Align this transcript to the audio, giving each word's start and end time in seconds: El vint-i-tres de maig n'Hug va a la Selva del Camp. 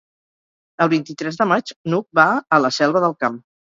El 0.85 0.91
vint-i-tres 0.95 1.39
de 1.43 1.49
maig 1.53 1.77
n'Hug 1.95 2.11
va 2.23 2.29
a 2.61 2.65
la 2.67 2.77
Selva 2.83 3.09
del 3.09 3.21
Camp. 3.25 3.43